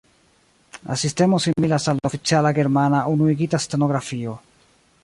La 0.91 0.95
sistemo 1.01 1.39
similas 1.45 1.85
al 1.93 1.99
la 2.01 2.11
oficiala 2.11 2.53
Germana 2.61 3.05
Unuigita 3.13 3.63
Stenografio. 3.69 4.37